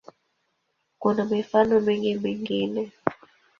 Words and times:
Kuna 0.99 1.25
mifano 1.25 1.79
mingi 1.79 2.15
mingine. 2.15 2.91